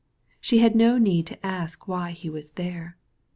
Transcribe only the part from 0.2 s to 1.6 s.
She had no need to